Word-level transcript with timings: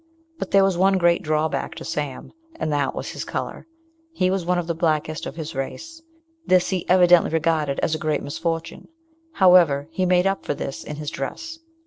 But 0.39 0.49
there 0.49 0.63
was 0.63 0.79
one 0.79 0.97
great 0.97 1.21
drawback 1.21 1.75
to 1.75 1.85
Sam, 1.85 2.33
and 2.55 2.73
that 2.73 2.95
was 2.95 3.11
his 3.11 3.23
colour. 3.23 3.67
He 4.13 4.31
was 4.31 4.43
one 4.47 4.57
of 4.57 4.65
the 4.65 4.73
blackest 4.73 5.27
of 5.27 5.35
his 5.35 5.53
race. 5.53 6.01
This 6.43 6.69
he 6.69 6.89
evidently 6.89 7.29
regarded 7.29 7.77
as 7.81 7.93
a 7.93 7.99
great 7.99 8.23
misfortune. 8.23 8.87
However, 9.33 9.89
he 9.91 10.07
made 10.07 10.25
up 10.25 10.43
for 10.43 10.55
this 10.55 10.83
in 10.83 10.95
his 10.95 11.11
dress. 11.11 11.59